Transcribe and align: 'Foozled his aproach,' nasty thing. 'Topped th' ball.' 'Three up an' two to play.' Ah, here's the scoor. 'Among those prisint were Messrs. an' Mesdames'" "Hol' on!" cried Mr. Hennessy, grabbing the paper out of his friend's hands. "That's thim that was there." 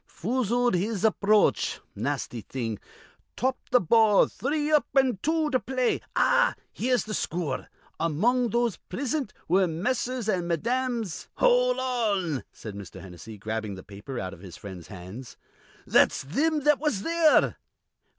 'Foozled 0.07 0.73
his 0.73 1.05
aproach,' 1.05 1.79
nasty 1.93 2.41
thing. 2.41 2.79
'Topped 3.35 3.69
th' 3.71 3.87
ball.' 3.87 4.25
'Three 4.25 4.71
up 4.71 4.87
an' 4.97 5.19
two 5.21 5.51
to 5.51 5.59
play.' 5.59 6.01
Ah, 6.15 6.55
here's 6.73 7.03
the 7.03 7.13
scoor. 7.13 7.67
'Among 7.99 8.49
those 8.49 8.77
prisint 8.89 9.31
were 9.47 9.67
Messrs. 9.67 10.27
an' 10.27 10.47
Mesdames'" 10.47 11.27
"Hol' 11.35 11.79
on!" 11.79 12.43
cried 12.59 12.73
Mr. 12.73 12.99
Hennessy, 12.99 13.37
grabbing 13.37 13.75
the 13.75 13.83
paper 13.83 14.17
out 14.19 14.33
of 14.33 14.39
his 14.39 14.57
friend's 14.57 14.87
hands. 14.87 15.37
"That's 15.85 16.23
thim 16.23 16.61
that 16.61 16.79
was 16.79 17.03
there." 17.03 17.57